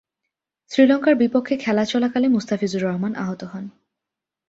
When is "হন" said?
3.43-3.65